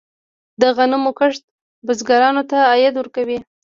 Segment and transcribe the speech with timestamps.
[0.61, 1.43] د غنمو کښت
[1.85, 3.39] بزګرانو ته عاید ورکوي.